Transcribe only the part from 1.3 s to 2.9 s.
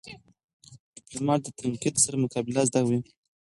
د تنقید سره مقابله زده